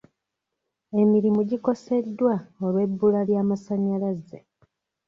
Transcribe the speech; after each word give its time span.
Emirimu 1.01 1.41
gikoseddwa 1.49 2.35
olw'ebbula 2.65 3.21
ly'amasanyalaze. 3.29 4.39